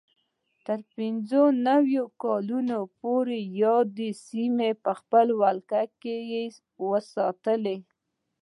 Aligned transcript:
تر 0.65 0.79
پینځه 0.95 1.41
نوي 1.67 2.01
کال 2.21 2.45
پورې 2.99 3.37
یادې 3.63 4.09
سیمې 4.27 4.71
په 4.83 4.91
خپل 4.99 5.27
ولکه 5.41 5.81
کې 6.01 6.17
وساتلې. 6.89 7.77